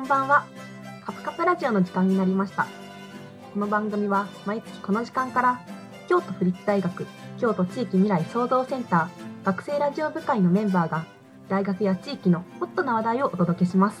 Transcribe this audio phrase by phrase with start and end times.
[0.00, 0.46] こんばんは。
[1.04, 2.66] カプカプラジオの時間になりました。
[3.52, 5.60] この番組は毎月この時間から
[6.08, 7.06] 京都府立大学
[7.38, 11.04] 京都地域未来創造センター学生ラジオ部会のメンバーが
[11.50, 14.00] 大学や地域のホットな話題をお届けします。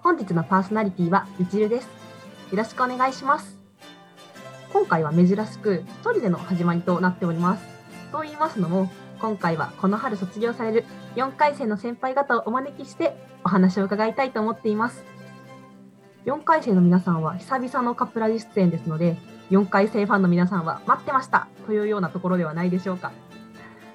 [0.00, 1.88] 本日のパーソナリティはみちるです。
[2.52, 3.58] よろしくお願いします。
[4.72, 7.64] 今回は珍しく一人での始まりとなっております。
[8.12, 10.84] と言いますのも、今回はこの春卒業される
[11.16, 15.04] 4回生の先輩方をお招きしてお話を伺いたいと思っています。
[16.26, 19.16] 4回生の皆さんは久々のカップラジ出演ですので、
[19.50, 23.12] 4回生ファンの皆さんは待ってましたというようなところではないでしょうか。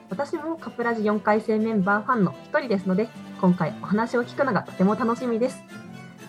[0.09, 3.09] 私もカップラジ4回生メンバーファンの一人ですので、
[3.41, 5.61] 今回お話を聞くのがとても楽しみです。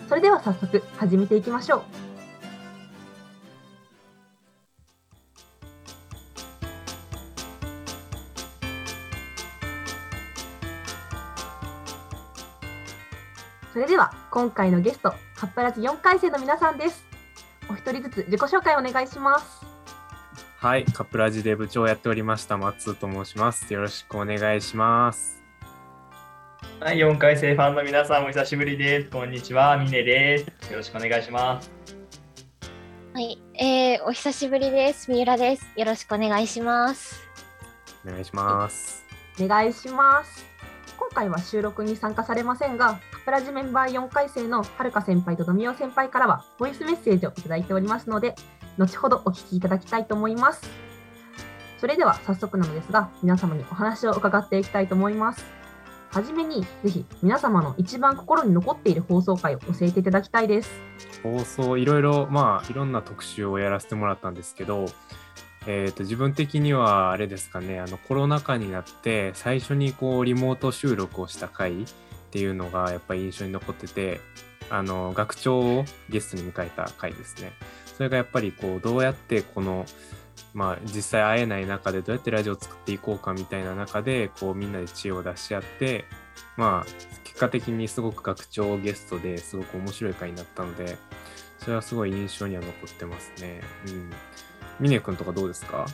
[0.07, 2.10] それでは早速始めていきましょう。
[14.31, 17.03] 今回のゲスト、カップラジ4回生の皆さんです。
[17.69, 19.61] お一人ずつ自己紹介お願いします。
[20.55, 23.73] はい、カプラジで部長をやっておりました松と申します。
[23.73, 25.43] よろしくお願いします。
[26.79, 29.09] はい、4回生ファンの皆さんお久しぶりです。
[29.09, 30.71] こんにちは、ミネです。
[30.71, 31.69] よろしくお願いします。
[33.13, 35.11] はい、えー、お久しぶりです。
[35.11, 35.67] 三浦です。
[35.75, 37.21] よろしくお願いします。
[38.07, 39.03] お願いします。
[39.41, 40.50] お願いします。
[41.13, 48.33] 今回は収録に参加されませんが、カプラジメンバー4回生のはるか先輩とドミオ先輩からはボイスメッセージをいただいておりますので、
[48.77, 50.61] 後ほどお聞きいただきたいと思います。
[51.79, 55.43] それでは早速なのですが、皆様にお話を伺っていきたいと思います。
[56.11, 60.71] はじめに、ぜひ皆様の一番心に残っている放送回を教えていただきたいです。
[61.23, 64.85] 放送いろいろまあいろんな特集をやらせてもらったんですけど、
[65.67, 71.85] えー、と自分的にはあれですかねあのコロナ禍になって最初にこうリモート収録をした回っ
[72.31, 74.21] ていうのがやっぱり印象に残ってて
[74.69, 77.51] あの学長をゲストに迎えた回ですね。
[77.97, 79.85] それがやっぱりこうどうやってこの
[80.53, 86.05] まあ実際会えない中でどうやってラジオを作っていこうかみたいな中でこうみんなで知恵を出し合って
[86.57, 86.91] まあ
[87.23, 90.97] 結果的にすごく学長ゲストですごく面白い回になったので
[91.59, 93.61] それはすごい印象には残ってますね。
[93.87, 94.09] うん。
[94.79, 95.85] 峰君とかどうですか？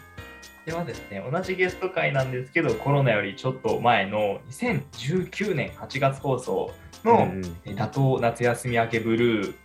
[0.66, 6.74] ではですね、同じゲスト会なんですけど、コロナよりちょっと前の2019年8月放送
[7.06, 7.32] の
[7.76, 9.56] 打倒夏休み明けブルーっ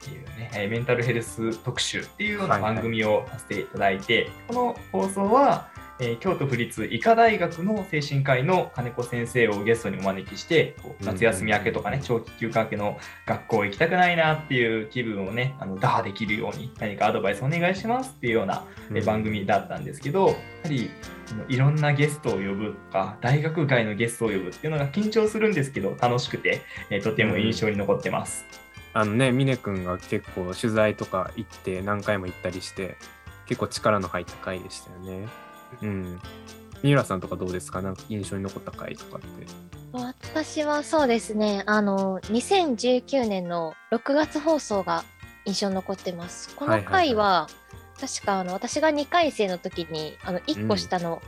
[0.00, 2.74] ていうね、えーメンタルヘルス特集っていうようなはいはい。
[2.74, 5.68] 番組をさせていただいて、この放送は、
[5.98, 18.64] えー京都府立医科大学の精神科医の金子先生をゲストにお招きして、夏休み明けとかね、長期休暇明けの学校行きたくないなっていう気分をね、あの打破できるように何かアドバイスお願いしますっていうような
[18.94, 20.90] え番組だったんですけど、やはり
[21.48, 28.44] いろんなゲストを呼ぶとか大学外のゲストを呼ぶっていうのが緊張するんですけど楽しくて、えーとても印象に残ってます。
[28.92, 32.96] あのね峰君が結構取材とか行って何回も行ったりして
[33.46, 35.45] 結構力の入った回でしたよね。
[35.82, 36.20] うん。
[36.82, 37.82] 三浦さんとかどうですか？
[37.82, 39.26] なんか印象に残った回とかって。
[39.92, 45.04] 私はそうですね、あの、2019年の6月放送が
[45.46, 46.54] 印象に残ってます。
[46.54, 47.48] この回は、
[47.98, 51.22] 確かあの私が2回生の時に、あの1個下の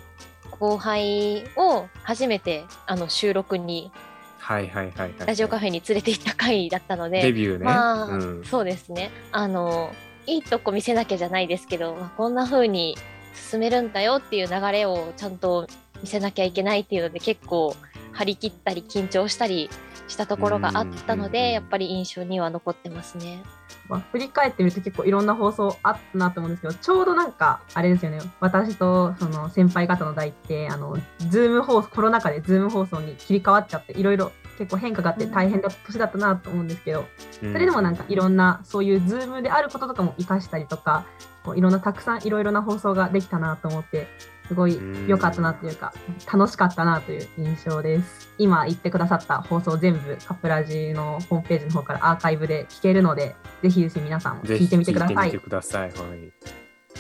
[0.50, 3.91] 後輩を初めて、あの収録に、
[4.38, 5.12] はいはいはいはい。
[5.27, 7.65] ラジオカフェに連れて行った回だったので、デビューね。
[7.65, 8.44] まあ、うん。
[8.44, 9.10] そうですね。
[9.32, 9.94] あの、
[10.27, 12.97] いいとこ見せなきゃじゃないですけど、まあ、こんな風に
[13.34, 15.66] 進めるんだよっていう流れをちゃんと
[16.00, 17.75] 見せなきゃいけないっていうので、結構
[18.12, 19.71] 張り切ったり緊張したり
[20.09, 23.43] したところがあったので、やっぱり印象には残ってますね。
[23.89, 30.97] まあ、振り返ってみると結構いろんな放送あったなと思うんですけど、ちょうどなんか、あれですよね、私とその先輩方の代って、あの、
[31.28, 41.05] ズーム放送、コロナ禍でズーム放送に切り替わっちゃって、いろいろ結構変化があって大変だった年だったなと思うんですけど、そそれでもなんかいろんなそういうズームであることとかも活かしたりとか、
[41.48, 44.06] こういろんなたくさんいろいろな放送ができたなと思って、
[44.48, 45.95] すごい良かったなというか、
[46.30, 48.28] 楽しかったなという印象です。
[48.36, 55.48] 今言ってくださった放送全部カップラジのホームページの方からアーカイブで聞けるので、ぜひぜひ皆さんも聞いてみてくださいてみて。
[55.48, 55.89] ください。
[55.89, 56.33] はい。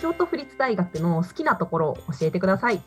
[0.00, 2.78] 京都府立大学の好きなところを教えてください。
[2.78, 2.82] 好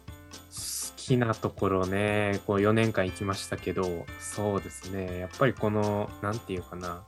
[0.96, 7.04] きなところね、こう4年間行きましたけど、そうですね、やっぱりこの、なんていうかな、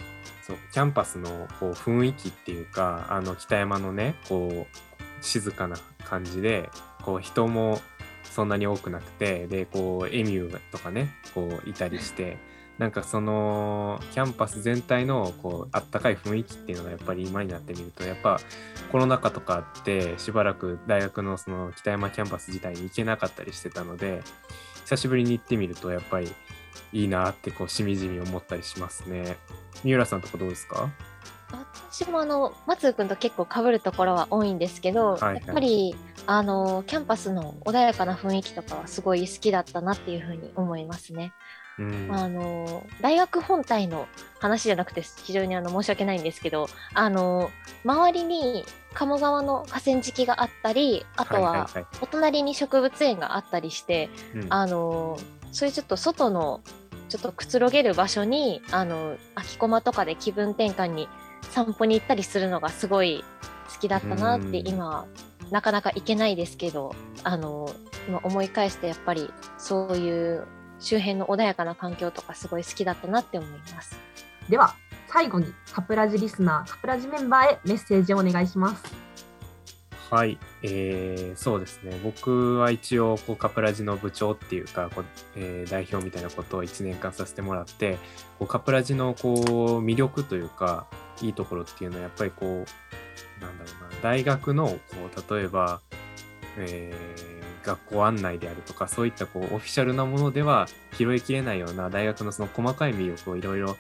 [0.45, 6.69] そうキャンパスのこう雰囲気っていうか、あの北山のね、こう静かな感じで、
[7.01, 7.79] こう人も
[8.23, 12.37] そんなに多くなくて、で、こうエミューとかね、こういたりして、
[12.77, 18.39] なんかそのキャンパス全体のこうあったかい雰囲気っていうのがやっぱり今になってみるとやっぱ
[18.91, 24.23] コロナ禍とかあってしばらく大学のその北山キャンパス自体に行けなかったりしてたので
[24.85, 26.31] 久しぶりに行ってみるとやっぱり
[26.91, 29.37] いいなってこうしみじみ思ったりしますね。
[29.83, 30.89] 三浦さんとかどうですか？
[31.91, 35.35] 私もあの松君と結構被るところは多いんですけど、はいはい。
[35.35, 41.31] やっぱりあのキャンパスの穏やかな雰囲気とかはすごい好きだったなっていうふうに思いますね。
[41.77, 42.09] うん。
[42.11, 44.07] あの大学本体の
[44.39, 47.51] 話じゃなくて非常にあの申し訳ないんですけどあの
[47.83, 54.53] 周りに鴨川の河川敷があったりあとははいお隣に植物園があったりして、いはいうん。
[54.53, 55.19] あの
[55.53, 56.61] そういうちょっと外の
[57.07, 61.07] ちょっとくつろげる場所にあの空き駒とかで気分転換に
[61.51, 63.23] 散歩に行ったりするのがすごい
[63.71, 65.05] 好きだったなってうん今
[65.51, 67.69] なかなか行けないですけどあの
[68.07, 70.47] 今思い返してやっぱりそういう
[70.79, 73.97] 周辺の穏やかな環境とかすごい好きだったなって思います。
[74.49, 74.75] では、
[75.07, 78.83] 最後にカプラジリスナー、カプラジメンバーへメッセージをお願いします。
[80.13, 81.99] はい、えーそうですね。
[82.03, 85.05] 僕は一応こうカプラジの部長っていうかこう、
[85.35, 87.97] えー代表みたいなことを1年間させてもらって
[88.37, 90.85] こうカプラジのこう魅力というか
[91.23, 94.77] いいところっていうのはやっぱりこうなんだろうな大学のこ
[95.31, 95.81] う例えば、
[96.59, 100.67] えー学校案内であるとかそういったこうオフィシャルなものでは
[100.97, 103.77] 拾いきれないような大学のその細かい魅力をいろいろ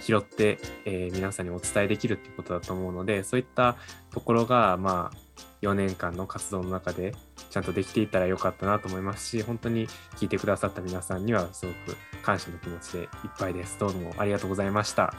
[0.00, 3.74] 拾って、えー皆さんにお伝えできるっていうことだと思うのでそういった
[4.12, 5.23] ところがまあ
[5.62, 7.14] 4年間の活動の中で
[7.50, 13.08] ちゃんとできていたらよかったなと思いますし本当に聞いてくださった皆さんにはすごく感謝の気持ちでいっ
[13.38, 13.78] ぱいです。
[13.78, 15.14] どうもありがとうございました。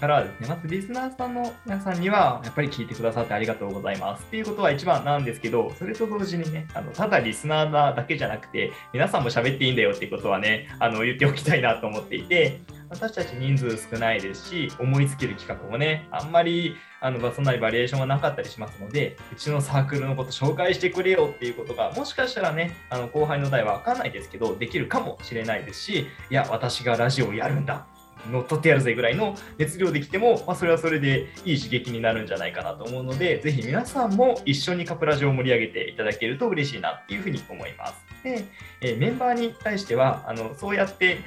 [0.00, 12.60] からはですね、まずリスナーさんの皆さんには、やっぱり聞いてくださってありがとうございますっていうことは一番なんですけど、それと同時にね、あのただリスナーだけじゃなくて、皆さんも喋っていいんだよっていうことはね、あの言っておきたいなと思っていて、
[12.90, 27.86] 私たち人数少ないですし、思いつける企画もね、あんまりあのそんなにバリエーションはなかったりしますので、うちのサークルのこと紹介してくれよっていうことが、もしかしたらね、あの後輩の代は分かんないですけど、できるかもしれないですし、いや、私がラジオをやるんだ。
[28.30, 37.94] 乗っ取ってやるぜぐらいの熱量できても、まあ、それはそれでいい刺激になるんじゃないかなと思うので、ぜひ皆さんも一緒にカプラジオを盛り上げていただけると嬉しいなっていうふうに思います。
[38.22, 38.44] で、
[38.82, 41.20] えーメンバーに対しては、あのそうやって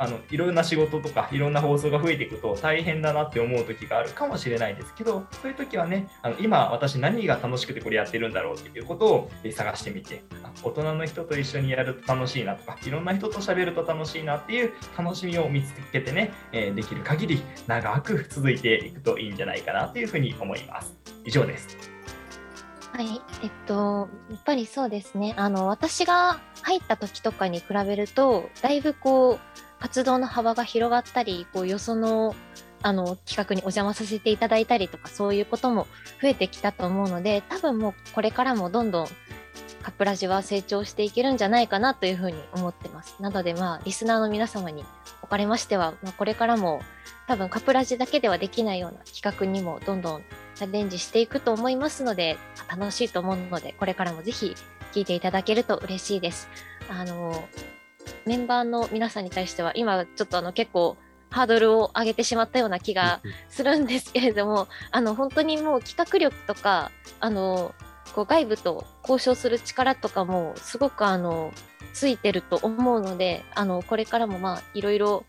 [0.00, 10.24] あのいろんな仕事とかいろんな放送が増えていくと大変だなって思う時があるかもしれないですけどそういう時はねあの今私何が楽しくてこれやってるんだろうっていうことを探してみて
[10.62, 20.96] 大人の人と一緒にやると楽しいなとかいろんな人と喋ると楽しいなっていう楽しみを見つけてね、えできる限り長く続いていくといいんじゃないかなというふうに思います。
[21.26, 21.76] 以上です。
[22.92, 25.34] はい、えっと、やっぱりそうですね。
[25.36, 32.34] あの、私が入った時とかに比べると、だいぶこう、活動の幅が広がったり、こう、よその、
[32.82, 35.86] あの、企画にお邪魔させていただいたりとか、そういうことも
[36.22, 39.08] 増えてきたと思うので、多分もうこれからもどんどん
[39.82, 43.16] カプラジは成長していけるんじゃないかなというふうに思ってます。
[43.20, 44.84] なので、まあ、リスナーの皆様に
[45.22, 46.80] おかれましては、まあ、これからも
[47.26, 50.22] 多分カプラジだけではできないような企画にもどんどん
[50.54, 52.36] チャレンジしていくと思いますので、
[52.68, 54.54] 楽しいと思うので、これからもぜひ
[54.92, 56.48] 聞いていただけると嬉しいです。
[56.88, 57.48] あの、
[58.26, 60.96] メンバーの皆さんに対しては、今ちょっとあの結構
[61.30, 66.90] ハードルを上げてしまったような気がするんですけれども、 あの、本当にもう企画力とか、
[67.20, 67.74] あの、
[68.14, 71.52] こう外部と交渉する力とかもすごくあの、
[71.92, 75.24] ついてると思うので、あの、これからもまあ、いろいろ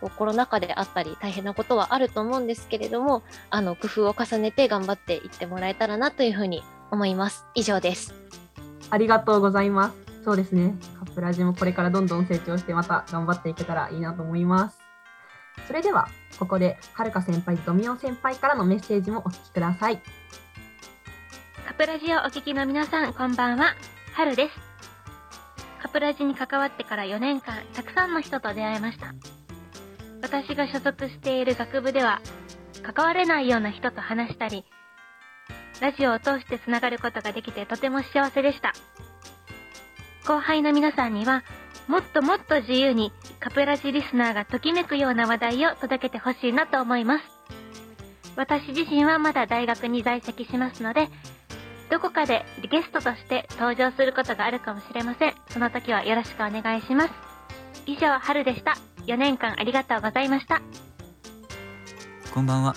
[0.00, 7.46] こうコロナ禍であったり大変なことはあると思うんですけれども、あの工夫を重ねて頑張っていってもらえたらなというふうに思います。
[7.54, 8.14] 以上です。
[8.90, 10.05] ありがとうございます。
[10.26, 10.74] そうですね。
[10.98, 14.78] カップラジもこれからどんどん成長してまた頑張っていけたらいいなと思います。
[15.68, 16.08] それでは、
[16.40, 20.02] ここではるか先輩とみお先輩からのメッセージもお聞きください。
[21.64, 23.76] カプラジをお聞きの皆さん、こんばんは。
[24.14, 24.54] はるです。
[25.80, 29.14] カプラジに関わってから4年間、たくさんの人と出会いました。
[30.22, 32.20] 私が所属している学部では、
[32.82, 34.64] 関われないような人と話したり、
[35.80, 38.72] ラジオを通してつながることができてとても幸せでした。
[40.26, 41.44] 後輩の皆さんには、
[41.86, 47.24] もっともっと自由にカプラジリスナーがときめくような話題を届けてほしいなと思います。
[48.34, 51.08] 私自身はまだ大学に在籍しますので、
[51.90, 55.34] どこかでゲストとして登場することがあるかもしれません。
[55.48, 57.12] その時はよろしくお願いします。
[57.86, 58.76] 以上、春でした。
[59.06, 60.60] 4年間ありがとうございました。
[62.34, 62.74] こんばんは。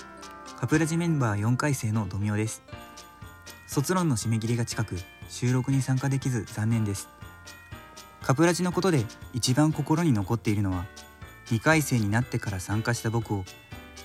[0.60, 2.62] カプラジメンバー4回生のドミオです。
[3.66, 4.98] 卒論の締め切りが近く、
[5.30, 7.10] 収録に参加できず残念です。
[8.30, 10.86] カプラジのことで一番心に残っているのは、
[11.48, 13.44] 2回生になってから参加した僕を、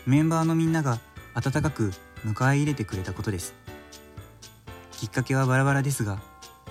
[0.07, 0.99] メンバーのみんなが
[1.35, 1.93] 温かく
[2.25, 3.53] 迎え入れてくれたことです。
[4.93, 6.23] きっかけはバラバラですが、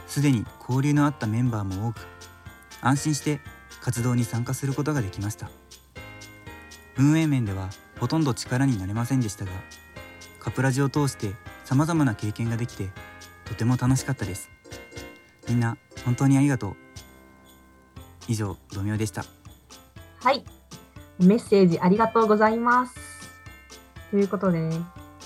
[0.07, 2.07] すでに交流のあったメンバーも多く、
[2.81, 3.39] 安心して
[3.83, 5.51] 活動に参加することができました。
[6.97, 7.69] 運営面では
[7.99, 9.51] ほとんど力になれませんでしたが
[10.39, 11.33] カプラジを通して
[11.65, 12.89] さまざまな経験ができて
[13.45, 14.49] とても楽しかったです。
[15.47, 16.82] みんな本当にありがとう。
[18.27, 19.25] 以上ドミオでした
[20.21, 20.43] はい。
[21.19, 22.95] メッセージありがとうございます。
[24.09, 24.77] ということでね、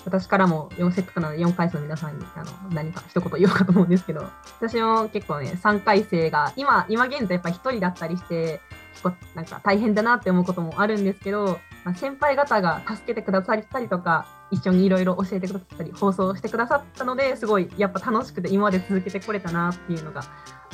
[0.04, 4.24] 私からも4せっかくなので4回生の皆さんにあの何か一言言おうかと思うんですけど、
[4.60, 8.60] 私も結構ね、3回生が今、今現在やっぱり1人だったりして、
[8.92, 20.22] 結構なんか大変だなって思うこともあるんですけど、まあ、先輩方が助けてくださったりとか、一緒にいろいろ教えてくださったり、放送してくださったので、すごいやっぱ楽しくて今まで続けてこれたなっていうのが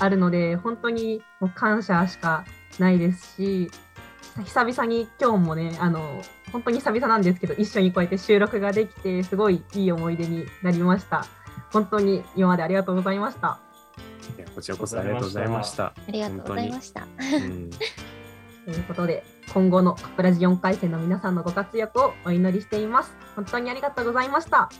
[0.01, 2.45] あるので、本当にもう感謝しか
[2.81, 3.71] ないですし、
[4.45, 11.27] 久々に今日もね、あの、本当に久々なんですけど、一緒にこうやって収録ができて、すごいいい思い出になりました。
[11.73, 13.61] 本当に今までありがとうございました。
[14.53, 15.85] こちらこそありがとうございました。
[15.85, 17.07] ありがとうございました。
[18.67, 23.13] うんということで、今後のカプラジ4回戦の皆さんのご活躍をお祈りしています。
[23.37, 24.63] 本当にありがとうございました。
[24.63, 24.71] あ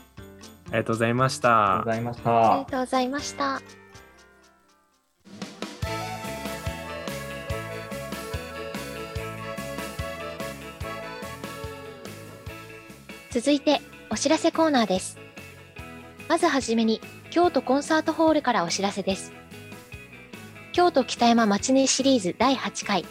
[0.67, 1.91] りがとうございましありがとうごた。
[1.91, 2.71] ざいましありがた。
[2.71, 3.61] とうございました。
[13.31, 15.17] 続いてお知らせコーナーです。
[16.29, 17.01] まずはじめに
[17.31, 19.33] 京都コンサートホールからお知らせです。
[20.71, 23.05] 京都北山町根シリーズ第8回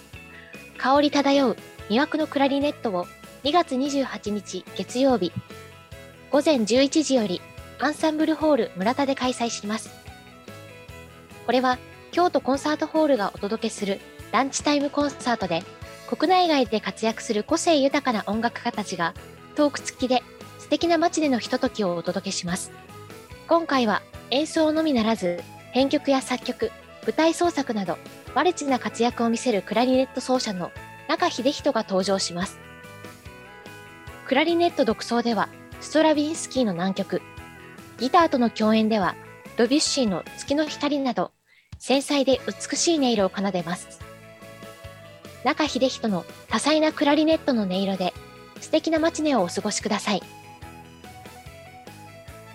[0.84, 1.56] 香り漂う
[1.88, 3.06] 魅惑のクラリネットを
[3.42, 5.32] 2月28日月曜日
[6.30, 7.40] 午前11時より
[7.80, 9.88] アンサンブルホール村田で開催します。
[11.46, 11.78] これは
[12.12, 13.98] 京都コンサートホールがお届けする
[14.30, 15.62] ランチタイムコンサートで
[16.06, 19.14] 国内外で活躍する個性豊かな音楽家たちが
[19.54, 20.22] トーク付きで
[20.58, 22.70] 素敵な街でのひとときをお届けします。
[23.48, 26.70] 今回は演奏のみならず編曲や作曲、
[27.04, 27.96] 舞台創作など
[28.34, 30.72] マルチな活躍を見せるクラリネット奏者の
[31.08, 32.58] 中秀人が登場します。
[34.26, 35.48] クラリネット独奏では
[35.80, 37.22] ストラビンスキーの難曲、
[37.98, 39.14] ギターとの共演では
[39.56, 41.30] ドビュッシーの月の光など
[41.78, 44.00] 繊細で美しい音色を奏でます。
[45.44, 48.14] 中秀人の多彩なクラリネットの音色で
[48.60, 50.22] 素敵なマチネをお過ごしください。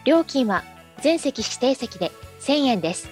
[0.03, 0.63] 料金は
[1.01, 3.09] 全席指定席で1000円です。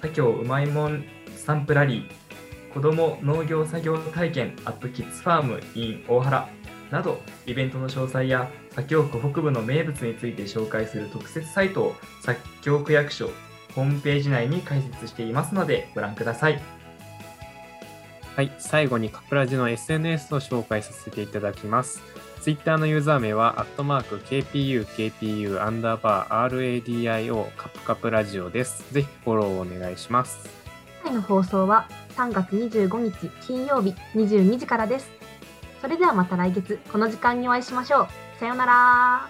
[0.00, 1.04] 左京うまいもん
[1.36, 6.48] スタンプラリー子ども農業作業体験アットキッズファーム in 大原
[6.90, 13.30] などイベントの詳細や左京区北部の名物について紹介する特設サイトを左京区役所
[13.74, 16.77] ホームページ内に開設していますのでご覧ください。
[18.38, 22.00] はい、最後にカプラジの SNS を紹介させていただきます。
[22.40, 28.94] Twitter のユーザー名は、アットマーク KPU、KPU、アンダーバー、RADIO、カプカプラジオです。
[28.94, 30.48] ぜひフォローお願いします。
[30.98, 35.10] 次回の放送は3月25日金曜日22時からです。
[35.80, 38.08] それではまた来月この時間にお会いしましょう。
[38.38, 39.28] さようなら。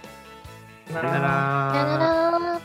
[0.88, 1.98] ささよならさよな
[2.50, 2.57] ら。